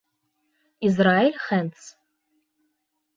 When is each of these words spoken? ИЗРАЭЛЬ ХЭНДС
ИЗРАЭЛЬ 0.87 1.37
ХЭНДС 1.45 1.83